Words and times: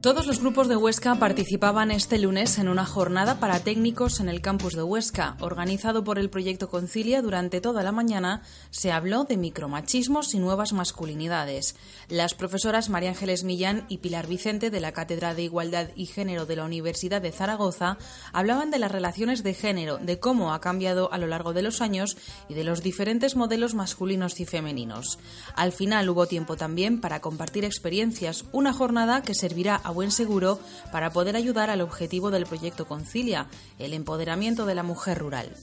Todos 0.00 0.28
los 0.28 0.38
grupos 0.38 0.68
de 0.68 0.76
Huesca 0.76 1.16
participaban 1.16 1.90
este 1.90 2.20
lunes 2.20 2.60
en 2.60 2.68
una 2.68 2.86
jornada 2.86 3.40
para 3.40 3.58
técnicos 3.58 4.20
en 4.20 4.28
el 4.28 4.40
campus 4.40 4.76
de 4.76 4.84
Huesca. 4.84 5.36
Organizado 5.40 6.04
por 6.04 6.20
el 6.20 6.30
proyecto 6.30 6.68
Concilia 6.68 7.20
durante 7.20 7.60
toda 7.60 7.82
la 7.82 7.90
mañana, 7.90 8.42
se 8.70 8.92
habló 8.92 9.24
de 9.24 9.36
micromachismos 9.36 10.34
y 10.34 10.38
nuevas 10.38 10.72
masculinidades. 10.72 11.74
Las 12.08 12.34
profesoras 12.34 12.90
María 12.90 13.08
Ángeles 13.08 13.42
Millán 13.42 13.86
y 13.88 13.98
Pilar 13.98 14.28
Vicente 14.28 14.70
de 14.70 14.78
la 14.78 14.92
Cátedra 14.92 15.34
de 15.34 15.42
Igualdad 15.42 15.88
y 15.96 16.06
Género 16.06 16.46
de 16.46 16.54
la 16.54 16.64
Universidad 16.64 17.20
de 17.20 17.32
Zaragoza 17.32 17.98
hablaban 18.32 18.70
de 18.70 18.78
las 18.78 18.92
relaciones 18.92 19.42
de 19.42 19.54
género, 19.54 19.98
de 19.98 20.20
cómo 20.20 20.54
ha 20.54 20.60
cambiado 20.60 21.12
a 21.12 21.18
lo 21.18 21.26
largo 21.26 21.52
de 21.54 21.62
los 21.62 21.80
años 21.80 22.16
y 22.48 22.54
de 22.54 22.62
los 22.62 22.84
diferentes 22.84 23.34
modelos 23.34 23.74
masculinos 23.74 24.38
y 24.38 24.44
femeninos. 24.44 25.18
Al 25.56 25.72
final 25.72 26.08
hubo 26.08 26.26
tiempo 26.26 26.56
también 26.56 27.00
para 27.00 27.20
compartir 27.20 27.64
experiencias, 27.64 28.44
una 28.52 28.72
jornada 28.72 29.22
que 29.22 29.34
servirá 29.34 29.87
buen 29.90 30.10
seguro 30.10 30.58
para 30.92 31.10
poder 31.10 31.36
ayudar 31.36 31.70
al 31.70 31.80
objetivo 31.80 32.30
del 32.30 32.46
proyecto 32.46 32.86
Concilia, 32.86 33.48
el 33.78 33.92
empoderamiento 33.92 34.66
de 34.66 34.74
la 34.74 34.82
mujer 34.82 35.18
rural. 35.18 35.54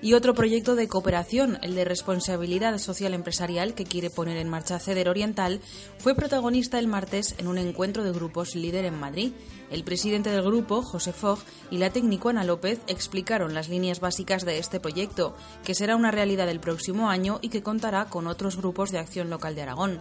Y 0.00 0.14
otro 0.14 0.32
proyecto 0.32 0.76
de 0.76 0.86
cooperación, 0.86 1.58
el 1.60 1.74
de 1.74 1.84
responsabilidad 1.84 2.78
social 2.78 3.14
empresarial 3.14 3.74
que 3.74 3.84
quiere 3.84 4.10
poner 4.10 4.36
en 4.36 4.48
marcha 4.48 4.78
Ceder 4.78 5.08
Oriental, 5.08 5.60
fue 5.98 6.14
protagonista 6.14 6.78
el 6.78 6.86
martes 6.86 7.34
en 7.38 7.48
un 7.48 7.58
encuentro 7.58 8.04
de 8.04 8.12
grupos 8.12 8.54
líder 8.54 8.84
en 8.84 8.98
Madrid. 8.98 9.32
El 9.72 9.82
presidente 9.82 10.30
del 10.30 10.42
grupo, 10.42 10.82
José 10.82 11.12
Fogg, 11.12 11.40
y 11.72 11.78
la 11.78 11.90
técnico 11.90 12.28
Ana 12.28 12.44
López 12.44 12.78
explicaron 12.86 13.54
las 13.54 13.68
líneas 13.68 13.98
básicas 13.98 14.44
de 14.44 14.58
este 14.58 14.78
proyecto, 14.78 15.34
que 15.64 15.74
será 15.74 15.96
una 15.96 16.12
realidad 16.12 16.48
el 16.48 16.60
próximo 16.60 17.10
año 17.10 17.40
y 17.42 17.48
que 17.48 17.64
contará 17.64 18.04
con 18.04 18.28
otros 18.28 18.56
grupos 18.56 18.92
de 18.92 19.00
acción 19.00 19.30
local 19.30 19.56
de 19.56 19.62
Aragón. 19.62 20.00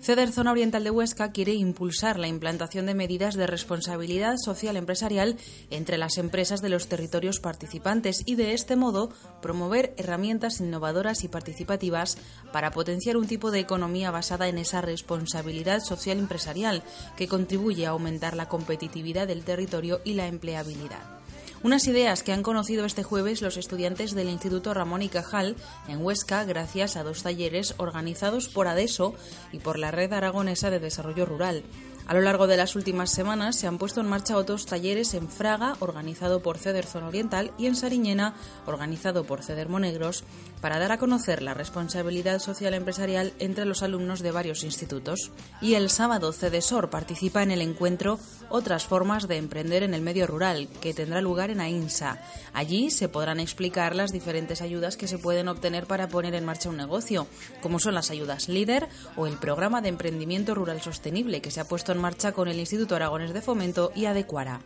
CEDER 0.00 0.30
Zona 0.30 0.52
Oriental 0.52 0.84
de 0.84 0.90
Huesca 0.90 1.32
quiere 1.32 1.54
impulsar 1.54 2.18
la 2.18 2.28
implantación 2.28 2.86
de 2.86 2.94
medidas 2.94 3.34
de 3.34 3.46
responsabilidad 3.46 4.36
social 4.36 4.76
empresarial 4.76 5.36
entre 5.70 5.98
las 5.98 6.18
empresas 6.18 6.62
de 6.62 6.68
los 6.68 6.86
territorios 6.86 7.40
participantes 7.40 8.22
y 8.24 8.36
de 8.36 8.52
este 8.52 8.76
modo 8.76 9.10
promover 9.42 9.94
herramientas 9.96 10.60
innovadoras 10.60 11.24
y 11.24 11.28
participativas 11.28 12.18
para 12.52 12.70
potenciar 12.70 13.16
un 13.16 13.26
tipo 13.26 13.50
de 13.50 13.60
economía 13.60 14.10
basada 14.10 14.48
en 14.48 14.58
esa 14.58 14.80
responsabilidad 14.80 15.80
social 15.80 16.18
empresarial 16.18 16.82
que 17.16 17.26
contribuye 17.26 17.86
a 17.86 17.90
aumentar 17.90 18.36
la 18.36 18.48
competitividad 18.48 19.26
del 19.26 19.44
territorio 19.44 20.00
y 20.04 20.14
la 20.14 20.28
empleabilidad. 20.28 21.25
Unas 21.62 21.86
ideas 21.86 22.22
que 22.22 22.32
han 22.32 22.42
conocido 22.42 22.84
este 22.84 23.02
jueves 23.02 23.42
los 23.42 23.56
estudiantes 23.56 24.14
del 24.14 24.28
Instituto 24.28 24.74
Ramón 24.74 25.02
y 25.02 25.08
Cajal 25.08 25.56
en 25.88 26.04
Huesca 26.04 26.44
gracias 26.44 26.96
a 26.96 27.02
dos 27.02 27.22
talleres 27.22 27.74
organizados 27.78 28.48
por 28.48 28.68
ADESO 28.68 29.14
y 29.52 29.58
por 29.58 29.78
la 29.78 29.90
Red 29.90 30.12
Aragonesa 30.12 30.70
de 30.70 30.80
Desarrollo 30.80 31.24
Rural. 31.26 31.64
A 32.06 32.14
lo 32.14 32.20
largo 32.20 32.46
de 32.46 32.56
las 32.56 32.76
últimas 32.76 33.10
semanas 33.10 33.56
se 33.56 33.66
han 33.66 33.78
puesto 33.78 34.00
en 34.00 34.06
marcha 34.06 34.36
otros 34.36 34.64
talleres 34.64 35.12
en 35.14 35.28
Fraga, 35.28 35.76
organizado 35.80 36.40
por 36.40 36.56
CEDER 36.56 36.86
Zona 36.86 37.08
Oriental, 37.08 37.50
y 37.58 37.66
en 37.66 37.74
Sariñena, 37.74 38.34
organizado 38.64 39.24
por 39.24 39.42
CEDER 39.42 39.68
Monegros, 39.68 40.22
para 40.60 40.78
dar 40.78 40.92
a 40.92 40.98
conocer 40.98 41.42
la 41.42 41.52
responsabilidad 41.52 42.38
social 42.38 42.74
empresarial 42.74 43.32
entre 43.40 43.64
los 43.64 43.82
alumnos 43.82 44.20
de 44.20 44.30
varios 44.30 44.62
institutos. 44.62 45.32
Y 45.60 45.74
el 45.74 45.90
sábado 45.90 46.32
CEDESOR 46.32 46.90
participa 46.90 47.42
en 47.42 47.50
el 47.50 47.60
encuentro 47.60 48.20
Otras 48.50 48.86
formas 48.86 49.26
de 49.26 49.38
emprender 49.38 49.82
en 49.82 49.92
el 49.92 50.02
medio 50.02 50.28
rural, 50.28 50.68
que 50.80 50.94
tendrá 50.94 51.20
lugar 51.20 51.50
en 51.50 51.60
AINSA. 51.60 52.18
Allí 52.52 52.92
se 52.92 53.08
podrán 53.08 53.40
explicar 53.40 53.96
las 53.96 54.12
diferentes 54.12 54.62
ayudas 54.62 54.96
que 54.96 55.08
se 55.08 55.18
pueden 55.18 55.48
obtener 55.48 55.88
para 55.88 56.06
poner 56.06 56.36
en 56.36 56.44
marcha 56.44 56.68
un 56.68 56.76
negocio, 56.76 57.26
como 57.60 57.80
son 57.80 57.96
las 57.96 58.12
ayudas 58.12 58.48
LIDER 58.48 58.88
o 59.16 59.26
el 59.26 59.38
programa 59.38 59.80
de 59.80 59.88
emprendimiento 59.88 60.54
rural 60.54 60.80
sostenible 60.80 61.40
que 61.42 61.50
se 61.50 61.58
ha 61.58 61.66
puesto 61.66 61.95
en 61.96 62.02
marcha 62.02 62.32
con 62.32 62.46
el 62.46 62.60
Instituto 62.60 62.94
Aragones 62.94 63.32
de 63.32 63.40
Fomento 63.40 63.90
y 63.94 64.04
Adecuara. 64.04 64.60